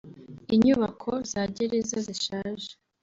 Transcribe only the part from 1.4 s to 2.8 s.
gereza zishaje